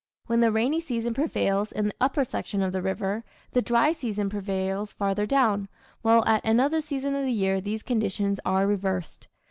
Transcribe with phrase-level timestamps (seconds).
[0.25, 4.31] When the rainy season prevails in the upper section of the river the dry season
[4.31, 5.67] prevails farther down,
[6.01, 9.27] while at another season of the year these conditions are reversed.